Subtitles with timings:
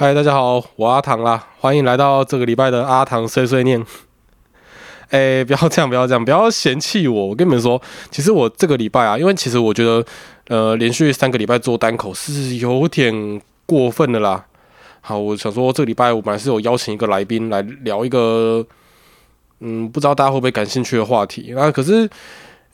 [0.00, 3.84] 嗨，大家好，我阿唐啦，欢迎来到这个礼拜的阿唐碎碎念。
[5.10, 7.26] 哎，不要这样，不要这样，不要嫌弃我。
[7.26, 10.04] 我跟你们说，其实我这个礼拜啊，因为其实我觉得，
[10.46, 14.44] 呃，连续三个礼拜做单口是有点过分的啦。
[15.00, 18.64] 好，我想说，这个礼拜我本来是有邀请一个来宾来聊一个，
[19.58, 21.52] 嗯，不知道大家会不会感兴趣的话题。
[21.56, 22.08] 那可是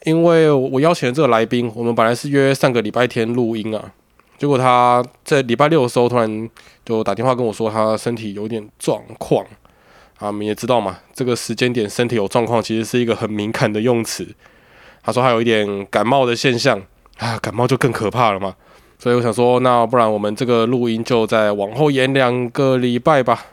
[0.05, 3.83] 因为我邀请的这个来宾，我们本来是约上个礼拜天录音啊。
[4.37, 6.51] 结果他在礼拜六的时候突然
[6.85, 9.47] 就打电话跟我说，他身体有点状况
[10.19, 10.31] 啊。
[10.31, 14.27] 你们也知道嘛，这个时间点身体有状况，其实是一个很敏感的用词。
[15.03, 16.83] 他说他有一点感冒的现象
[17.19, 18.55] 啊，感冒就更可怕了嘛。
[18.99, 23.47] 所以我想说，那不然我们这个录音就再往后延两个礼拜吧。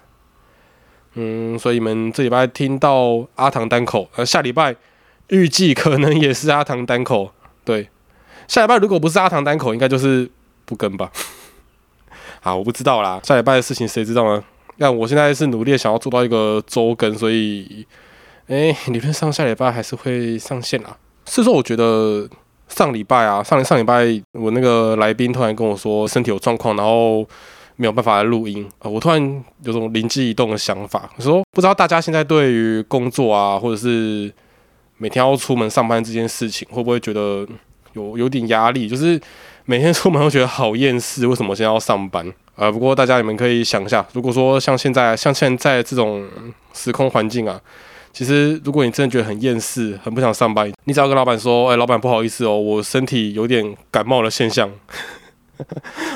[1.14, 4.76] 嗯，所以你们这礼拜听到阿唐单口，呃，下礼拜
[5.28, 7.32] 预计可能也是阿唐单口。
[7.64, 7.90] 对，
[8.48, 10.30] 下礼拜如果不是阿唐单口，应该就是。
[10.66, 11.12] 不跟吧，
[12.42, 13.20] 好，我不知道啦。
[13.24, 14.44] 下礼拜的事情谁知道呢？
[14.78, 17.86] 那我现在是努力想要做到一个周更，所以，
[18.48, 20.98] 哎，理论上下礼拜还是会上线啦。
[21.28, 22.28] 是说，我觉得
[22.68, 27.22] 上礼拜啊，上上礼拜我那个来宾突然跟我说身体有状况，然后
[27.76, 34.34] 没有办法来录音啊，我突然有种灵机一动的想法，我说不知道大家现在对于工作啊，或者是
[34.98, 37.48] 每天要出门上班这件事情，会不会觉得
[37.94, 38.88] 有有点压力？
[38.88, 39.22] 就是。
[39.66, 42.32] 每天出门都觉得好厌世，为什么现在要上班？
[42.56, 46.28] 啊，不过大家你们可以想一下，如果说像现在像现在这种
[46.74, 47.60] 时空环境啊，
[48.12, 54.70] 其实如果你真的觉得很厌世，很不想上班，你只要跟老板说：“哎，老板不好意思哦，我身体有点感冒的现象。”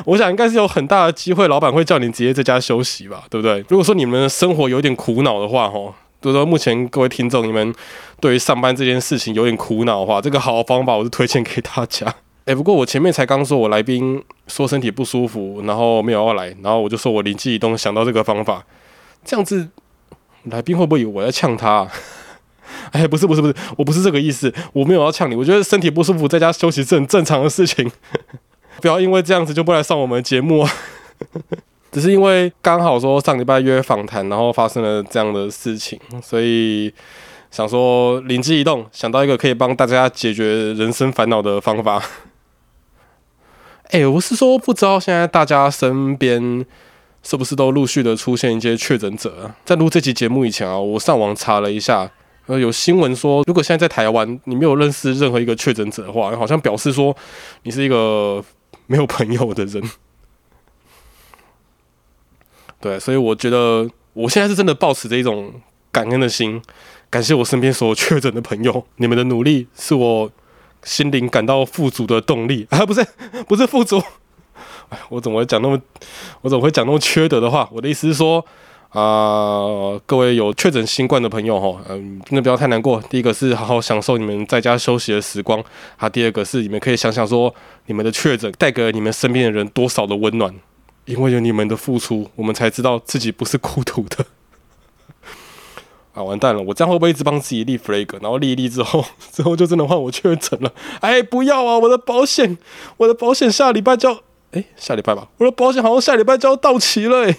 [0.05, 3.63] 我想应该是有很大的机会，老板会叫你直接在家休息吧，对不对？
[3.69, 7.73] 如果说你们的生活有点苦恼的话，吼，就说目前各位听众你们
[8.19, 12.13] 对于上班这件事情有点苦恼的话，这个好方法我是推荐给大家。
[12.45, 18.63] 哎，不过我前面才刚说，我来宾说身体不舒服，然后没有要来，然后我就说我灵机一动想到这个方法，
[19.23, 19.69] 这样子
[20.43, 21.87] 来宾会不会以为我在呛他？
[22.91, 27.91] 哎，不是不是不是，我不是这个意思，我没有要呛你，我觉得身体不舒服在家休息是很正常的事情，
[28.79, 30.71] 不要因为这样子就不来上我们节目啊，
[31.91, 36.93] 只是因为刚好说上礼拜约访谈，然后发生了这样的事情，所以。
[37.51, 42.03] 想说灵机一动，想到一个可以帮大家解决人生烦恼的方法。
[43.91, 46.65] 哎，我是说，不知道现在大家身边
[47.21, 49.53] 是不是都陆续的出现一些确诊者？
[49.63, 52.09] 在录这期节目以前啊，我上网查了一下，
[52.47, 57.15] 呃，有新闻说，如果现在在台湾你没有认识任何一个确诊者的话，好像表示说
[57.63, 58.43] 你是一个
[58.87, 59.83] 没有朋友的人。
[62.81, 65.53] 对，所以我觉得我现在是真的抱持着一种
[65.91, 66.61] 感恩的心。
[67.09, 70.29] 感谢我身边所有确诊的朋友，你们的努力是我
[70.85, 72.85] 心灵感到富足的动力 啊！
[72.85, 73.05] 不是，
[73.47, 74.01] 不是富足，
[75.09, 75.77] 我怎么会讲那么，
[76.41, 77.67] 我怎么会讲那么缺德的话？
[77.73, 78.45] 我的意思是说，
[78.89, 83.01] 啊，各位有确诊新冠的朋友哈，嗯，真的不要太难过。
[83.09, 85.61] 第一个是好好享受你们在家休息的时光，
[85.97, 87.53] 啊，第二个是你们可以想想说，
[87.87, 90.53] 你们的确诊带给你们身边的人多少的温暖，
[91.05, 94.25] 因为有你们的付出，我们才知道自己不是孤独的。
[96.15, 96.61] 啊，完蛋了！
[96.61, 98.07] 我这样会不会一直帮自己立 flag？
[98.21, 99.03] 然后立一立之后，
[99.33, 100.71] 之后就真的换我确诊了？
[101.01, 101.77] 哎，不要啊！
[101.77, 102.57] 我的保险，
[102.95, 104.19] 我的保险下礼拜就要……
[104.51, 107.27] 哎，下礼拜吧，我的保险好像下礼拜就要到期了。
[107.27, 107.35] 哎，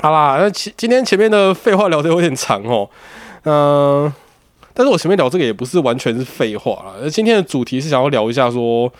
[0.00, 2.90] 好啦，那今今天前面的废话聊得有点长哦，
[3.44, 4.12] 嗯，
[4.74, 6.94] 但是我前面聊这个也不是完全是废话了。
[7.00, 8.92] 那今天的主题是想要聊一下，说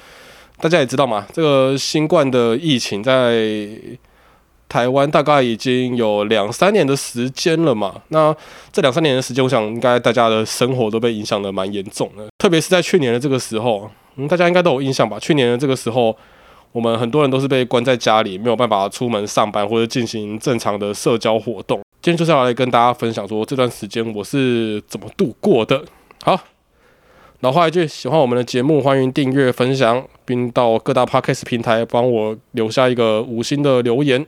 [0.61, 3.59] 大家也知道嘛，这个新冠的疫情在。
[4.73, 8.35] 台湾大概已经有两三年的时间了嘛，那
[8.73, 15.19] 这两三年的时间，我想应该大家的生活都被影响的蛮严重的，特别是在去年的这个时候，嗯，大家应该都有印象吧？
[15.21, 16.17] 去年的这个时候，
[16.73, 21.79] 我们很多人都是被关在家里，没有办法出门上班或者进行正常的社交活动。
[22.01, 25.85] 今天就是要来跟大家分享说这段时间我是怎么度过的。
[26.25, 26.41] 好，
[27.41, 34.27] 老话一句，喜欢我们的节目，欢迎订阅、分享，并到各大 podcast 平台帮我留下一个五星的留言。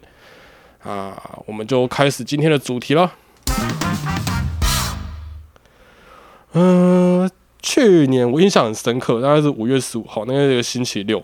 [0.85, 3.13] 啊，我们就开始今天的主题了。
[6.53, 7.29] 嗯，
[7.61, 11.19] 去年我印象很深刻，大概是五月十五号，那个星期六，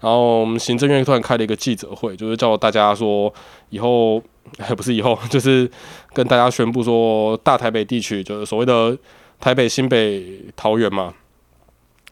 [0.00, 3.32] 然后我们行政院突然开了一个记者会，就是叫大家说
[3.70, 4.22] 以后，
[4.76, 5.68] 不是以后， 就是
[6.12, 8.96] 跟大家宣布说，大台北地区就是所谓的
[9.40, 11.14] 台北、新北、桃园嘛，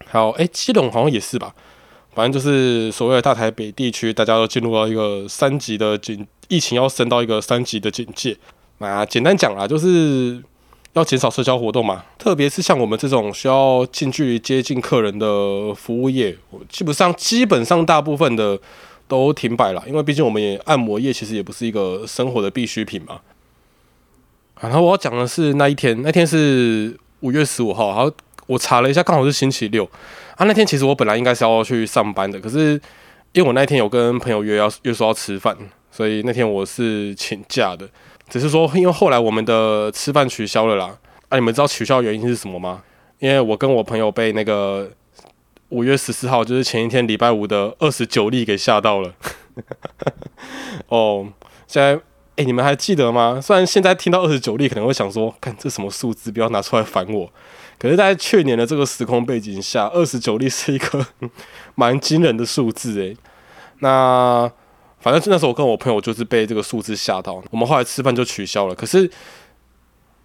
[0.07, 1.55] 还有哎，基隆好像也是吧，
[2.17, 6.27] 反正就是所谓的大台北地区，大家都进入到一个三级的警。
[6.49, 8.37] 疫情要升到一个三级的警戒，
[8.79, 10.41] 啊，简单讲啦，就是
[10.93, 12.05] 要减少社交活动嘛。
[12.17, 18.57] 特别是像我们这种需要近距离接近客人的服务业，基本上基本上大部分的
[19.09, 23.21] 都停摆了，因为毕竟我们也按摩业其实也不是一个生活的必需品嘛。
[24.61, 28.13] 然后我要讲的是那一天，那天是五月十五号，然后
[28.47, 29.85] 我查了一下，刚好是星期六
[30.37, 30.45] 啊。
[30.47, 32.81] 那天其实我本来应该是要去上班的，可是
[33.33, 35.57] 因为我那天有跟朋友约要约说要吃饭，
[35.91, 37.89] 所以那天我是请假的。
[38.29, 40.99] 只是说，因为后来我们的吃饭取消了啦。
[41.29, 42.83] 啊，你们知道取消原因是什么吗？
[43.19, 44.91] 因为我跟我朋友被那个
[45.71, 49.13] 五月十四号，就是前一天礼拜五的二十九例给吓到了。
[50.89, 51.27] 哦，
[51.67, 52.01] 现在
[52.37, 53.41] 哎，你们还记得吗？
[53.41, 57.33] 虽然现在听到二十九例，可能会想说，看这什么数字，不要拿出来烦我。
[57.79, 61.07] 可是，在去年的这个时空背景下，二十九例是一个
[61.75, 63.17] 蛮惊人的数字诶。
[63.81, 64.51] 那
[65.01, 68.75] 反正那时候我跟我朋友就是被这个数字吓到，我们后来吃饭就取消了。
[68.75, 69.11] 可是，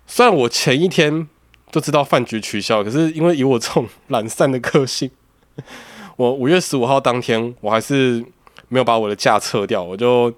[0.07, 1.27] 虽然我前一天。
[1.71, 5.09] 就知道饭局取消，可是因为以我这种懒散的个性，
[6.19, 8.21] 我五月十五号当天我还是
[8.67, 10.29] 没有把我的假撤掉，我就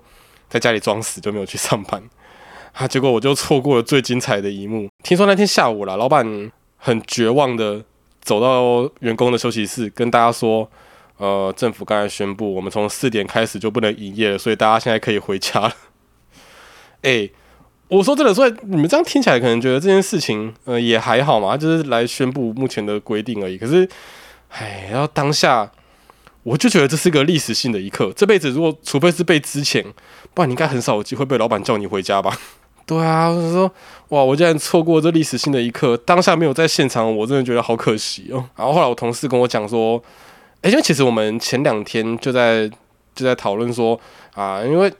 [0.48, 2.00] 在家里装死，就没有去上班
[2.74, 2.88] 啊。
[2.88, 4.88] 结果我就错过了最精彩的一幕。
[5.04, 6.52] 听说那天下午了，老板
[6.86, 7.82] 很绝望的
[8.22, 10.70] 走到员工的休息室，跟大家说
[11.18, 15.74] ：“呃，政府刚才宣布，我们从四点开始就不能营业了，所以大家现在可以回家了。
[17.04, 17.30] ”哎。
[17.90, 23.56] 我说真的，所以你们这样听起来可能觉得这件事情，呃，也还好嘛，就是来宣布目前的规定而已。
[23.56, 23.88] 可是，
[24.50, 25.70] 哎，然后当下
[26.42, 28.12] 我就觉得这是个历史性的一刻。
[28.16, 29.84] 这辈子如果除非是被之前，
[30.34, 32.36] 不然你应该很少有机会被老板叫你回家吧？
[32.86, 33.72] 对啊，我说
[34.10, 38.44] 哇，我竟然错过这历史性的一刻，当下没有在现场，我真的觉得好可惜哦。
[38.56, 40.02] 然后后来我同事跟我讲说，
[40.62, 42.70] 哎，因为其实我们前两天就在
[43.16, 44.00] 就在讨论说
[44.36, 44.92] 啊，因为。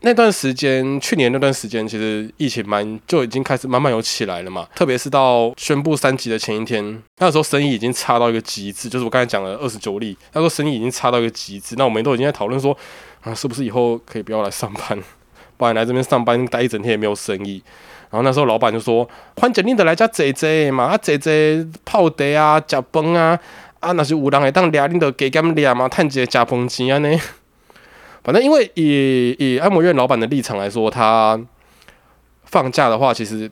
[0.00, 4.68] 那段时间，去年那段时间，其实疫情蛮就已经开始慢慢有起来了嘛。
[4.74, 11.74] 特别是到宣布三级的前一天，那时候生意已经差到一个极致，就是我刚才讲的二十九例，那时候生意已经差到一个极致。
[11.76, 12.76] 那我们都已经在讨论说，
[13.22, 15.02] 啊，是不是以后可以不要来上班，
[15.56, 17.62] 不然来这边上班待一整天也没有生意。
[18.10, 21.32] 然后那时候老板就说，欢迎你的来家坐坐嘛，啊坐坐
[21.84, 23.40] 泡茶啊，食饭啊，
[23.80, 27.20] 啊那是有人会当掠，你就加减掠嘛，赚一个食饭钱安尼。
[28.22, 31.38] 反正因为以以按摩院老板的立场来说，他
[32.44, 33.50] 放假的话，其实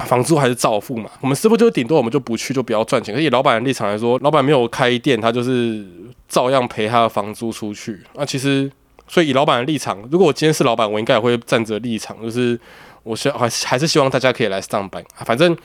[0.00, 1.10] 房租还是照付嘛。
[1.20, 3.14] 我们师傅就顶多我们就不去，就不要赚钱。
[3.14, 5.86] 而以老板的立场来说，老板没有开店，他就是
[6.28, 8.00] 照样赔他的房租出去。
[8.14, 8.70] 那其实，
[9.10, 12.58] 所以以老板的立场，如果我今天是老板，我应该也会站着立场，就是
[13.02, 15.04] 我希还还是希望大家可以来上班。
[15.26, 15.56] 反正。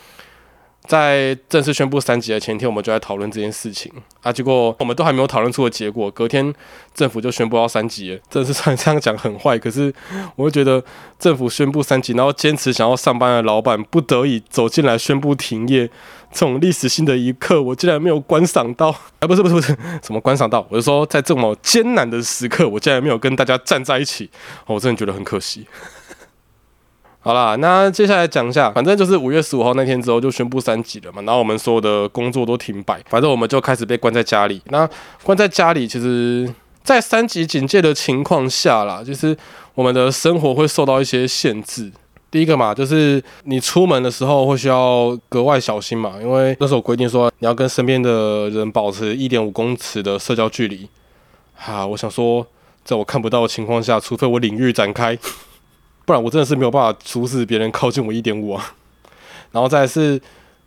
[0.88, 3.92] 在正式宣布三级的前天，我们就在讨论这件事情
[4.22, 4.32] 啊。
[4.32, 6.54] 结果我们都还没有讨论出个结果，隔天
[6.94, 8.20] 政府就宣布要三级了。
[8.30, 9.94] 真是虽然这样讲很坏，可是
[10.36, 10.84] 我会觉得
[11.18, 15.88] 政府宣布三级，然后坚持想要上班的老板不得已走进来宣布停业，
[16.32, 18.90] 这种历史性的一刻，我竟然没有观赏到。
[19.20, 20.66] 啊，不是不是不是， 什么观赏到？
[20.70, 24.30] 我是说，在这么艰难的时刻，我竟然没有跟大家站在一起，
[24.68, 25.66] 我真的觉得很可惜。
[27.26, 34.62] 好啦，那接下来讲一下，反正就是五月十五号那天之后就宣布三级了嘛，然后我们所有的工作都停摆，反正我们就开始被关在家里。
[34.68, 34.88] 那
[35.24, 36.48] 关在家里，其实，
[36.84, 39.36] 在三级警戒的情况下啦，就是
[39.74, 41.92] 我们的生活会受到一些限制。
[42.30, 50.88] 第一个嘛，就是你出门的时候会需要格外小心嘛，因为那时候规定说你要跟身边的人保持一点五公尺的社交距离。
[51.56, 52.46] 哈，我想说，
[52.84, 55.18] 在我看不到的情况下，除非我领域展开。
[56.06, 58.76] 不然我真的是没有办法阻止别人靠近我一点五啊，
[59.52, 60.22] 然后再是，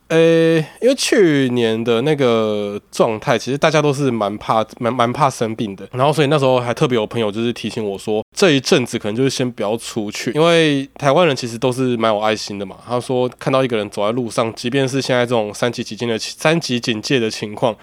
[0.09, 12.77] 呃，因为去年的那个状态，其实大家都是蛮怕、蛮蛮怕生病的，然后所以那时候还特别有朋友就是提醒我说，这一阵子可能就是先不要出去，因为台湾人其实都是蛮有爱心的嘛。
[12.87, 17.77] 他说看到一个人走在路上，即便是现在这种三级警戒的三级警戒的情况，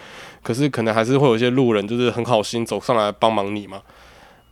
[0.43, 3.81] 可是可能还是会有一些路人就是很好心走上来帮忙你嘛。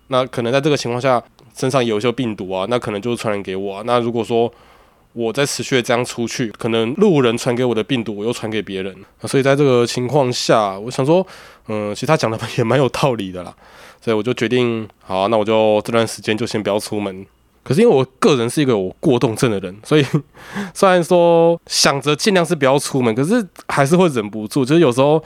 [0.07, 1.21] 那可能在这个情况下。
[1.55, 3.83] 身上有一些病毒啊，那可能就是传染给我啊。
[3.85, 4.51] 那如果说
[5.13, 8.95] 我在持续的这样出去，可能路人传给我的病毒，我又传给别人。
[9.25, 11.25] 所以在这个情况下，我想说，
[11.67, 13.53] 嗯，其实他讲的也蛮有道理的啦。
[14.01, 17.25] 所以我就决定，好，那我就这段时间就先不要出门。
[17.63, 20.05] 可是因为我个人是一个有过动症的人，所以
[20.73, 25.23] 虽然说想着尽量是不要出门，可是还是会忍不住，就是有时候。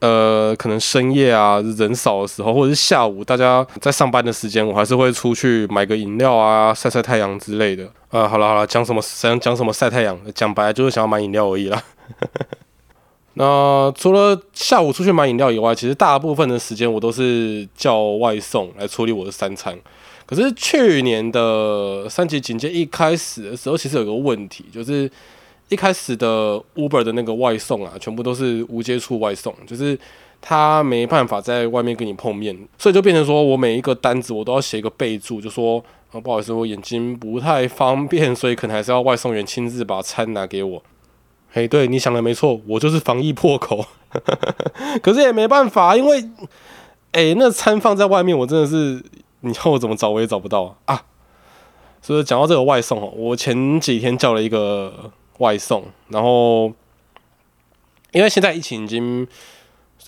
[0.00, 7.88] 呃，可能深夜啊，人少的时候，或者是下午大家在上班的时间，我还是会出去买个饮料啊，晒晒太阳之类的。
[8.10, 11.82] 呃，好了好了，讲什么想讲什么晒太阳，讲白就是想要买饮料而已啦。
[13.34, 19.76] 那除了下午出去买饮料以外，其实大部分的时间我都是叫外送来处理我的三餐。
[20.26, 25.10] 可是去年的三级警戒一开始的时候，其实有个问题就是。
[25.68, 29.98] 一开始的 Uber 的那个外送啊，全部都是无接触外送，就是
[30.40, 35.82] 他没办法在外面跟你碰面，所以就变成说我每一个单子我都要写一个备注，就说
[36.12, 40.82] 啊不好意思，我眼睛不太方便，所以可能还是要外送员亲自把餐拿给我。
[41.50, 43.84] 嘿，对，你想的没错，我就是防疫破口，
[45.02, 46.22] 可是也没办法，因为
[47.12, 49.02] 哎，那餐放在外面，我真的是
[49.40, 51.02] 你叫我怎么找我也找不到啊。
[52.00, 56.72] 所以讲到这个外送哦，我前几天叫了一个外送，然后
[58.12, 59.26] 因为现在疫情已经。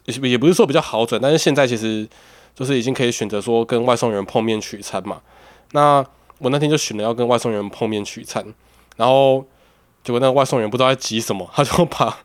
[0.07, 2.09] 也不是说比较好转，但是现在其实
[2.55, 5.21] 就是已经可以选择说跟外送员碰面取餐嘛。
[5.73, 6.05] 那
[6.39, 8.45] 我那天就选了要跟外送员碰面取餐，
[8.97, 9.45] 然后
[10.03, 12.19] 结果那个外送员不知道在急什么， 他就把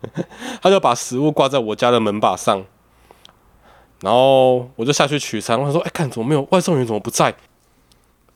[0.62, 2.66] 他就把食物挂在我家的门把上，
[4.02, 5.60] 然后我就下去取餐。
[5.62, 7.36] 我说：“哎，看怎么没有外送员，怎么不在？”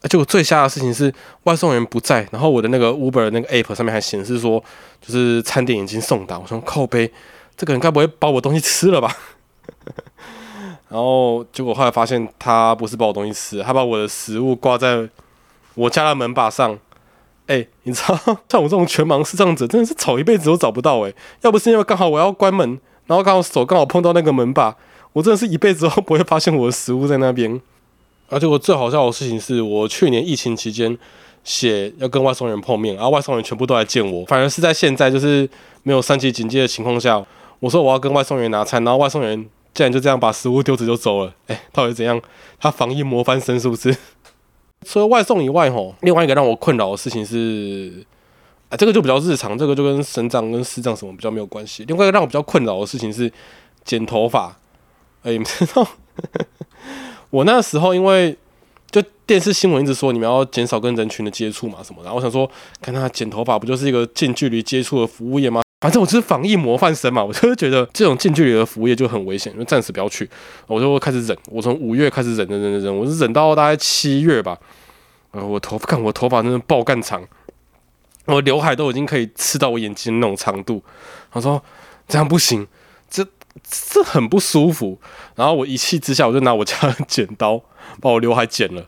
[0.02, 1.14] 而且我最吓的事情是
[1.44, 4.64] 外送员不在，然后我的那个 Uber 那个 App 上面还显示说，
[5.02, 6.40] 就是餐点已经送达。
[6.40, 7.12] 我说：“靠背，
[7.58, 9.14] 这个人该不会把我东西吃了吧？”
[10.90, 15.08] 然后结果 后来发现他不是把我东西吃，他把我的食物挂在
[15.76, 16.80] 我家的门把上。
[17.48, 18.16] 哎，你知道
[18.48, 21.14] 像我这种全盲视障者，真的是找一辈子都找不到哎。
[21.42, 24.76] 要不是因为刚好我要关门，然后刚好手刚好碰到那个门把，
[25.14, 27.60] 我真的是一辈子都不会发现我的食物在那边。
[28.30, 30.98] 而且我最好笑的事情是我去年疫情期间
[31.44, 35.50] 写要跟外送员碰面，然后外送员全部都来见我，反而是在现在就是
[35.84, 37.26] 没有三级警戒的情况下，
[37.60, 39.50] 我说我要跟外送员拿餐，然后外送员。
[39.72, 42.20] 竟然就这样把食物丢着就走了，哎，到底怎样？
[42.60, 43.96] 他防疫模范生是不是？
[44.84, 48.04] 除了外送以外，吼，另外一个让我困扰的事情是，
[48.68, 51.86] 啊，这个就比较日常，这个就跟省长跟市长什么比较没有关系。
[51.88, 53.32] 另外一个让我比较困扰的事情是
[53.86, 54.58] 剪头发。
[55.22, 55.88] 哎，你知道，
[57.30, 58.36] 我那时候因为
[58.92, 62.50] 就电视新闻一直说你们要减少跟人群的接触嘛，什么，然后我想说，
[62.82, 65.62] 看他剪头发不就是一个近距离接触的服务业吗？
[65.82, 70.30] 反正我就是防疫模范生嘛， 我就是觉得这种近距离的服务业就很危险，就暂时不要去。
[70.68, 74.58] 我就开始忍，我从五月开始忍忍忍忍，我是忍到大概七月吧。
[75.32, 77.24] 呃，我头发看我头发真的爆干长，
[78.26, 80.84] 我刘海都已经可以刺到我眼睛那种长度。
[81.32, 81.64] 他说
[82.08, 82.68] 这样不行，
[83.64, 85.00] 这很不舒服。
[85.36, 87.62] 然后我一气之下，我就拿我家的剪刀
[88.02, 88.88] 把我刘海剪了。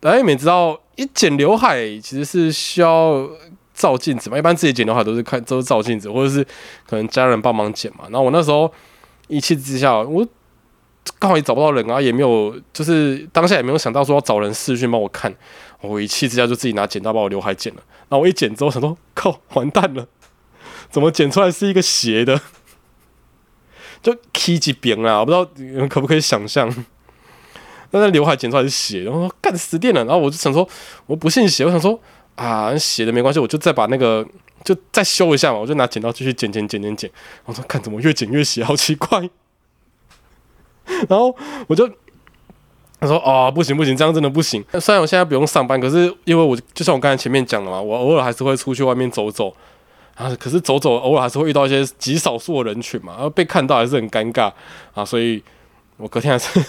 [0.00, 3.28] 大家也知道，一剪刘海其实是需要。
[3.76, 6.42] 照镜子嘛，一般自己剪的话都是看都是照镜子，或者是
[6.86, 8.04] 可能家人帮忙剪嘛。
[8.04, 8.72] 然后我那时候
[9.28, 10.26] 一气之下，我
[11.18, 15.30] 刚好也找不到人啊，也没有就是当下也没有想到说要找人视讯帮我看。
[15.82, 17.82] 我一气之下就自己拿剪刀把我刘海剪了。
[18.08, 20.06] 然后我一剪之后想说，靠，完蛋了，
[20.88, 22.40] 怎么剪出来是一个斜的？
[24.02, 26.68] 就 K 几边啊，我不知道你们可不可以想象，
[27.92, 30.04] 那那刘海剪出来是血，然后干死电了。
[30.04, 30.68] 然后我就想说，
[31.06, 32.00] 我不信邪，我想说。
[32.36, 34.22] 啊，血的没关系，我就再把那个
[34.62, 37.10] 就再修一下嘛，我就拿剪刀继续剪剪剪剪剪。
[37.46, 39.20] 我说看怎么越剪越斜，好奇怪。
[41.08, 41.34] 然后
[41.66, 41.88] 我就
[43.00, 44.62] 他说啊，不行不行，这样真的不行。
[44.78, 49.56] 虽然我现在不用上班，可是因为我就像我刚才前面讲的嘛，我偶尔还是会出去外面走走
[50.16, 50.34] 啊。
[50.38, 54.52] 可是走走偶尔还是会遇到一些极少数的人群嘛，然后被看到还是很尴尬
[54.94, 55.04] 啊。
[55.04, 55.40] 所以
[55.96, 56.58] 我隔天还是。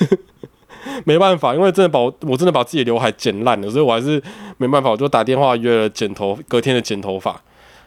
[1.04, 4.22] 没办法，因为真的把我我真的把自己的刘海剪烂了，所以我还是
[4.58, 7.32] 没办法，我就打电话约了剪头，隔天的剪头发。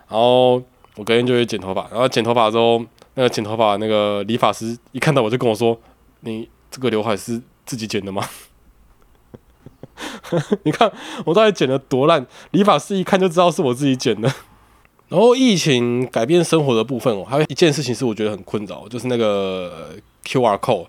[0.09, 0.55] 然后
[0.97, 5.79] 我隔天就去剪头发，然后剪头发之后，那个剪头发那个理发师一看到我就跟我说
[6.21, 8.23] ：“你这个刘海是自己剪的吗？”
[10.65, 10.91] 你看
[11.25, 14.31] 我到底剪的多烂，理发师一看就知道是我自己剪的。
[15.11, 19.91] 然后疫情改变生活的部分哦，还有一件事情是我觉得很困扰，就是那个
[20.25, 20.87] QR code。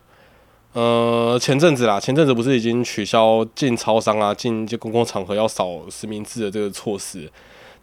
[0.74, 7.30] 呃，前阵子啦，前阵子不是已经取消进超商啊、进就公共场合要扫实名制的这个措施？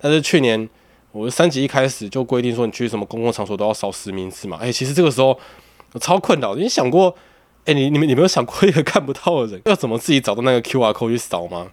[0.01, 0.67] 但是去年
[1.11, 4.59] 我三级一开始就规定说，你去什么公共场所都要扫实名制嘛。
[4.61, 5.37] 哎，其实这个时候
[5.93, 6.55] 我超困扰。
[6.55, 7.13] 你想过，
[7.65, 11.73] 哎，你你们你没有想过一个看不到的人要怎么自己找到那个 QR code 去扫吗？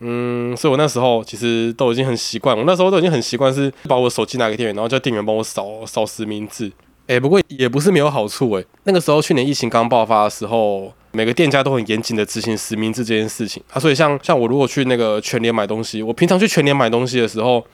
[0.00, 6.70] 嗯，所以我那时候其实都已经很习惯，我那时候都已经很习惯是把我手机拿给店员，然后叫店员帮我扫扫实名制。
[7.08, 8.64] 哎，不过也不是没有好处哎。
[8.84, 13.80] 那个时候去年疫情刚爆发的时候，每个店家都很严谨的执行实名制这件事情啊。
[13.80, 17.64] 所以像像我如果去那个全联买东西，我平常去全联买东西的时候，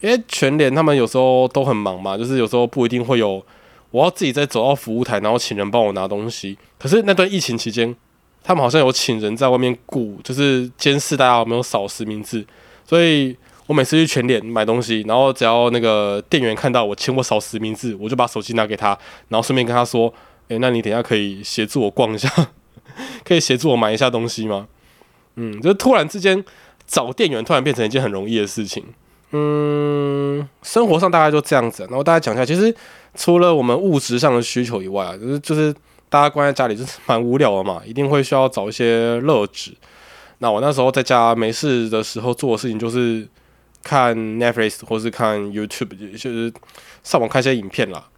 [0.00, 3.40] 因为全联他们有时候都很忙嘛，就是有时候不一定会有
[3.92, 6.58] 我要自己再走到服务台，然后请人帮我拿东西。
[6.76, 7.94] 可是那段疫情期间，
[8.42, 12.46] 他们好像有请人在外面雇，就是监视大家有没有扫实名制，
[12.86, 13.36] 所以。
[13.68, 18.88] 我每次去全脸买东西，然后只要那个店员看到我，请我扫实名制，我就把手机拿给他，
[19.28, 20.12] 然后顺便跟他说
[20.48, 22.28] ：“诶，那你等下可以协助我逛一下，
[23.24, 24.66] 可以协助我买一下东西吗？”
[25.36, 26.44] 嗯，就突然之间
[26.86, 28.84] 找店员突然变成一件很容易的事情。
[29.30, 31.84] 嗯，生活上大概就这样子。
[31.84, 32.74] 然后大家讲一下，其实
[33.14, 35.72] 除了我们物质上的需求以外啊，就是就是
[36.12, 39.74] 大家关在家里就是蛮无聊的嘛， 一定会需要找一些乐子。
[40.40, 43.26] 那我那时候在家没事的时候做的事情就是
[43.82, 46.52] 看 Netflix 或是看 YouTube，就是
[47.02, 48.10] 上网看一些影片啦。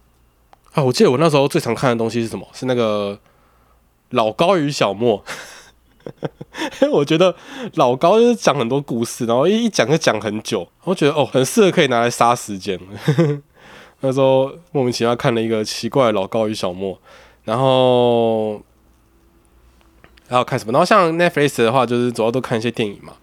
[0.73, 2.45] 啊，我记得我那时候最常看的东西是什么？
[2.51, 3.17] 是那个
[4.09, 5.23] 老高与小莫。
[6.91, 7.33] 我觉得
[7.75, 12.77] 老高就是讲很多故事，然后一一讲就讲很久，我觉得哦，很适合可以拿来杀时间。
[14.01, 16.99] 那时候莫名其妙看了一个奇怪的老高与小莫，
[17.45, 18.61] 然后
[20.27, 20.71] 还有看什么？
[20.73, 23.13] 然后像 Netflix 的话，就是主要都看一些电影嘛，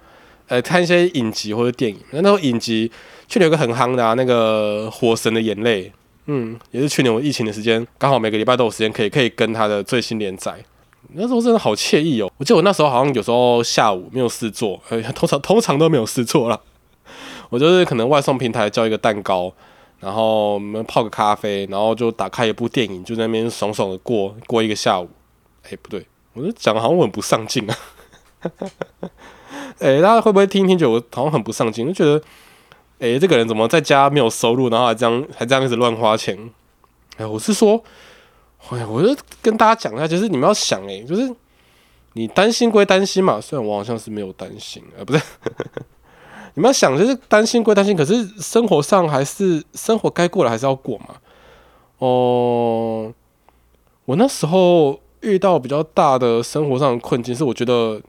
[0.49, 1.99] 呃，看一些影集或者电影。
[2.13, 2.91] 那时候影集
[3.29, 5.87] 去年有个很夯的啊，那个《火神的眼泪》，
[6.27, 10.55] 嗯，也是去年我疫情的时间，刚好每个礼拜都有时间可以可以跟他的最新连载。
[11.15, 12.31] 那时候真的好惬意哦！
[12.39, 16.59] 我记得我那时候好像有时候下午没有事做，呃，通常通常都没有事做了。
[17.51, 19.53] 我就是可能外送平台叫一个蛋糕，
[20.03, 25.09] 然后我们泡个咖啡，然后就打开一部电影，就在那边爽爽的过过一个下午。
[25.63, 27.77] 哎，不对，我就讲好像我很不上进啊。
[29.79, 31.87] 哎，大家会不会听听觉得我好像很不上进？
[31.87, 32.23] 就觉得，
[32.99, 36.51] 哎，这个人怎么在家没有收入，然后还这样还这样一直乱花钱？
[37.17, 37.83] 哎，我是说。
[38.71, 41.35] 哎，我就跟大家讲一下，就是你们要想，哎，就是
[42.13, 45.21] 你担心归担心嘛，虽然我好像是没有担心，呃，不是，
[46.55, 51.07] 你们要想，就是担心归担心，可是生活上还是生活该过的还是要过嘛。
[51.99, 53.13] 哦，
[54.05, 58.01] 我那时候遇到比较大的生活上的困境是，我觉得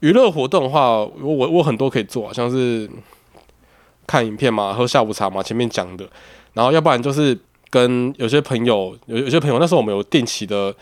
[0.00, 2.90] 娱乐活动的话，我我我很多可以做，像是
[4.06, 6.08] 看影片嘛，喝下午茶嘛，前面讲的，
[6.54, 7.38] 然后要不然就是。
[7.72, 10.74] 跟有些朋友有有些朋友，那时候我们有定期的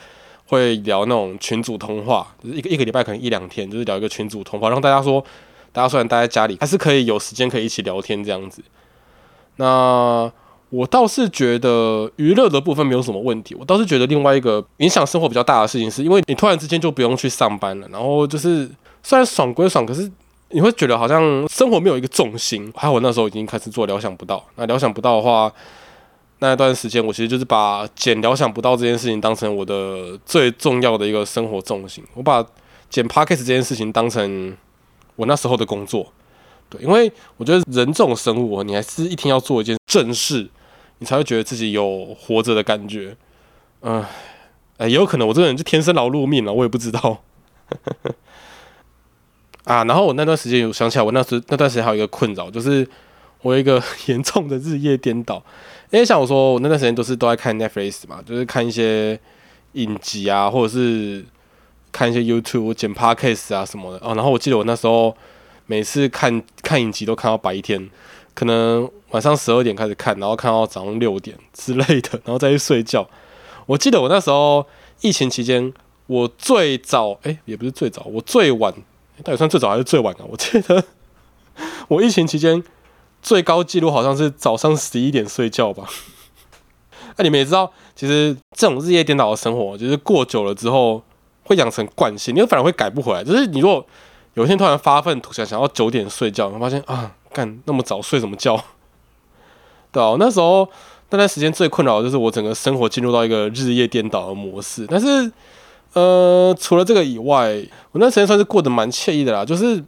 [0.49, 5.25] 会聊那种群组通话，就是一个一个礼拜可能一两天，就是聊一个群组通话，让大家说，
[5.73, 8.63] 大家虽然待在家里，还是可以有时间可以一起聊天这样子。
[9.57, 10.31] 那
[10.71, 18.71] 我倒是觉得娱乐的部分没有什么问题，我倒是觉得另外一个影响生活比较大的事情，是因为你突然之间就不用去上班了，然后就是
[19.03, 20.11] 虽然爽归爽，可是
[20.51, 22.73] 你会觉得好像生活没有一个重心。
[22.77, 25.53] 还有我那时候已经开始做料想不到，那料想不到的话。
[26.43, 32.03] 那一段时间，我其实就是把剪料想不到这件事情当成我的最重要的一个生活重心。
[32.15, 32.43] 我把
[32.89, 34.57] 剪 p o c a s t 这件事情当成
[35.21, 36.11] 我那时候的工作，
[36.71, 40.49] 对，因为我觉得人这种生物，你还是一天要做一件正事，
[40.97, 43.15] 你才会觉得自己有活着的感觉。
[43.83, 44.03] 嗯，
[44.79, 47.23] 哎，也有可能我这个人就天生劳碌命了，我也不知道。
[49.65, 52.89] 啊，然后我那段时间有想起来，我那时那段时间还有一个困扰，就是
[53.43, 55.45] 我有一个 严重的日夜颠倒。
[55.91, 59.21] 因为像我说，我那段时间都是都在看 Netflix 嘛，就是看一些
[59.73, 61.25] 影集啊，或者是
[61.93, 64.15] 看一些 YouTube 剪 Podcast 啊什么的哦。
[64.15, 65.17] 然后我记得我那时候
[65.67, 67.91] 每次看看影集都看到白天，
[68.35, 73.09] 可能晚上十二点开始看，然后看到早上六点之类的，然后再去睡觉。
[73.67, 74.67] 我记得我那时候
[75.01, 75.73] 疫情期间，
[76.07, 78.73] 我最早哎也不是最早，我最晚
[79.25, 80.25] 到底算最早还是最晚啊？
[80.29, 80.85] 我记得
[81.89, 82.63] 我疫情期间。
[83.23, 85.87] 最高纪录好像是早上十一点睡觉吧？
[87.19, 91.03] 那 你们也知道，其实这种日夜颠倒的生活，就是过久了之后
[91.51, 93.23] 会养成惯性，你反而会改不回来。
[93.23, 93.85] 就是你如果
[94.35, 98.63] 有一天突然发奋图强，想要九点睡觉，你发现啊，干那么早睡什么觉？
[99.93, 100.69] 对啊，那时候
[101.11, 104.87] 那段时间最困扰的就是我整个生活进入到一个日夜颠倒的模式。
[104.89, 105.31] 但是，
[105.95, 107.61] 呃，除了这个以外，
[107.93, 109.85] 我那时间算是过得蛮惬意的啦，就是。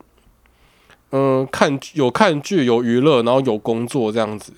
[1.15, 4.51] 嗯，看有看剧，有娱乐，然后有工作这样子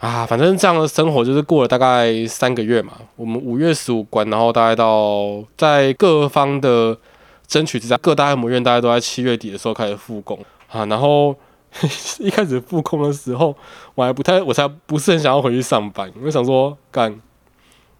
[0.00, 2.94] 啊，反正这样的生活就是过了大概三个月嘛。
[3.16, 6.96] 我们五月十五关，然后大概到在各方的
[7.46, 10.86] 争取之下，各大按摩院大家都在七月底的时候开始复工啊。
[10.86, 11.36] 然后
[12.18, 13.54] 一开始复工的时候，
[13.94, 17.20] 我还不太，我才不是很想要回去上班，我想说干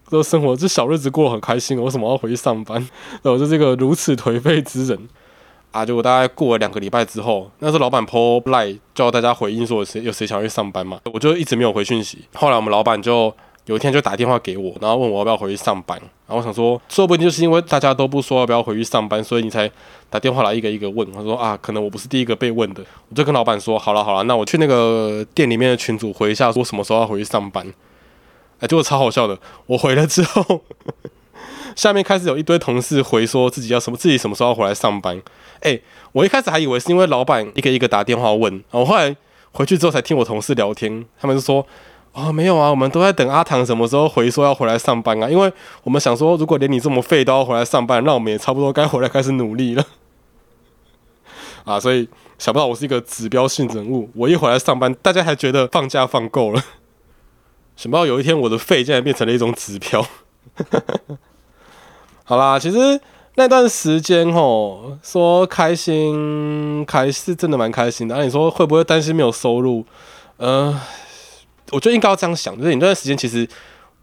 [0.09, 2.89] 这生活这小日子过得很开心，我为什么要回去上班？
[3.21, 5.07] 我就是一个如此颓废之人。
[5.71, 5.85] 啊！
[5.85, 12.25] 结果大概过了两个礼拜之后，那时候老板 po 赖叫大家回应说有谁有谁想去上班嘛，我就一直没有回讯息。
[12.33, 13.33] 后来我们老板就
[13.65, 15.97] 有一天就打电话给我，然后问我要不要回去上班。
[16.27, 19.69] 然后我想说，说不定就是因为大家都不说要不要回去上班，所以你才
[20.09, 21.09] 打电话来一个一个问。
[21.11, 22.83] 他说啊，可能我不是第一个被问的。
[23.09, 27.65] 我就跟老板说，好了好了，那我去那个店里面的群组回一下，说什么时候要回去上班。
[28.59, 30.61] 哎，结果超好笑的，我回了之后。
[31.75, 35.21] 下面开始有一堆同事回说自己要什么，自己什么时候要回来上班。
[35.61, 35.79] 哎，
[36.11, 39.15] 我一开始还以为是因为老板一个一个打电话问，我后来
[39.51, 41.65] 回去之后才听我同事聊天，他们就说
[42.13, 45.51] ：“哦，没有啊，我们都在等阿唐什么时候回说要回来上班啊，因为
[45.83, 49.85] 我们想说，如果连你这么废都要回来上班，那我们也差不多该回来开始努力了。
[51.63, 56.63] ”啊，所以想不到我是一个指标性人物，我一回来上班，大家还觉得放假放够了。
[57.77, 60.05] 想不到有一天我的废竟然变成了一种指标。
[62.31, 62.97] 好啦，其实
[63.35, 68.15] 那段时间吼，说开心开是真的蛮开心的。
[68.15, 69.83] 那你说会不会担心没有收入？
[70.37, 70.73] 呃，
[71.71, 73.45] 我觉得应该要这样想，就是你那段时间其实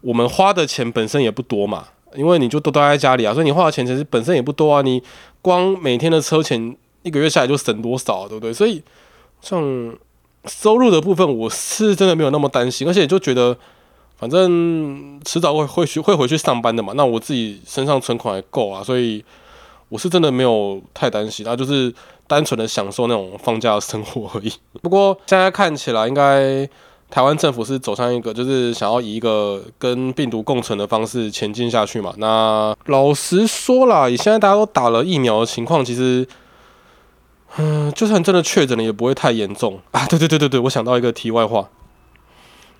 [0.01, 4.83] 我们花的钱本身也不多嘛，因为你就都待在家里啊，所以你花的钱其实本身也不多啊。
[4.83, 5.01] 你
[5.41, 8.53] 光每天的车钱一个月下来就省多少，对不对？
[8.53, 8.83] 所以
[9.41, 9.59] 像
[10.45, 13.57] 收入的部分，我是真的没有那么担心，而且就觉得。
[14.19, 19.23] 反正迟早会会去会回去上班的嘛，那我自己身上存款还够啊，所以
[19.87, 21.93] 我是真的没有太担心，那就是
[22.27, 24.51] 单纯的享受那种放假的生活而已。
[24.83, 26.67] 不过现在看起来，应该
[27.09, 32.13] 台湾政府是走上一个就是想要以一个跟病毒共存的方式前进下去嘛。
[32.17, 36.27] 那老实说啦，以现在大家都打了疫苗的情况，其实，
[37.57, 40.05] 嗯，就算真的确诊了，也不会太严重啊。
[40.07, 41.69] 对对对对对，我想到一个题外话。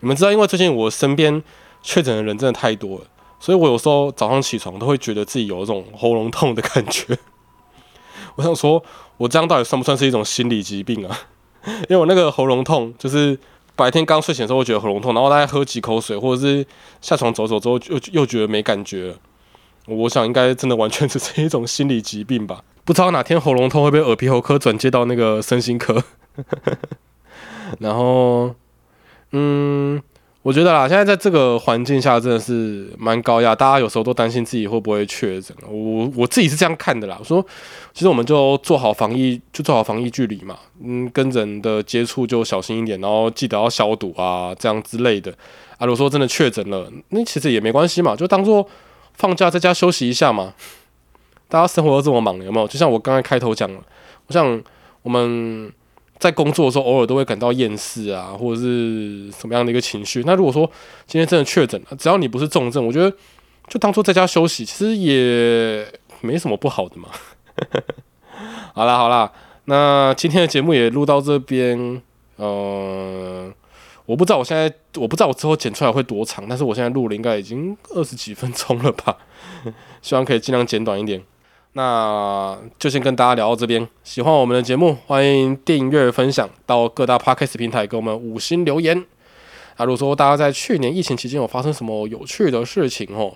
[0.01, 1.43] 你们知道，因为最近我身边
[1.81, 3.05] 确诊的人真的太多了，
[3.39, 7.17] 所以我有时候早上起床都会觉得自己有一种喉咙痛的感觉。
[8.35, 8.81] 我想说，
[9.17, 11.19] 我这样到底算不算是一种心理疾病啊？
[11.65, 13.38] 因为我那个喉咙痛，就是
[13.75, 16.65] 白天刚睡醒的时候会觉得喉咙痛，然后大概喝几口水，或者是
[17.01, 19.15] 下床走走之后又又觉得没感觉了。
[19.88, 22.63] 我想应该真的完全只是一种心理疾病吧？
[22.85, 26.01] 不知道哪天喉咙痛会被耳鼻喉科转接到那个身心科，
[27.79, 28.55] 然后。
[29.32, 30.02] 嗯，
[30.42, 35.56] 我觉得啦，现在在这个环境下真的是蛮高压，大家有时候都担心自己会不会确诊。
[35.70, 37.46] 我我自己是这样看的啦，我说
[37.94, 45.32] 其实我们就做好防疫，就做好防疫距离嘛，嗯，跟人的接触就小心一点，然后记得要消毒啊，这样之类的。
[45.78, 48.68] 啊，如果说真的确诊了，那其实也没关系嘛，就当做
[49.13, 50.54] 放假在家休息一下嘛。
[51.48, 52.68] 大家生活都这么忙，有没有？
[52.68, 53.80] 就像我刚才开头讲了，
[54.28, 54.63] 我想
[55.04, 55.72] 我们。
[56.19, 60.21] 在工作的时候，偶尔都会感到厌世啊，或者是什么样的一个情绪。
[60.25, 60.69] 那如果说
[61.08, 63.10] 今天真的确诊了，只要你不是重症，我觉得
[63.67, 65.88] 就当做在家休息，其实也
[66.21, 67.08] 没什么不好的嘛。
[68.75, 69.32] 好啦好啦，
[69.65, 72.01] 那今天的节目也录到这边。
[72.36, 73.51] 呃，
[74.05, 79.17] 我不知道我现在，我不知道我之后剪出来会多长，但是我现在录了应该已经二十几分钟了吧？
[80.01, 81.21] 希望可以尽量剪短一点。
[81.80, 83.88] 那就先跟大家聊到这边。
[84.04, 89.06] 喜欢我们的节目，欢迎订阅、分享到各大 podcast 平台，给我们五星留言。
[89.78, 93.32] 啊，如果说大家在去年疫情期间有发生什么有趣的事情哦，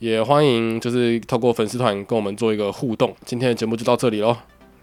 [0.00, 3.14] 也欢迎就是透过粉丝团跟我们做一个互动。
[3.24, 4.36] 今天的节目就到这里喽，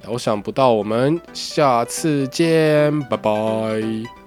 [0.08, 4.21] 我想不到我们下次见，拜拜。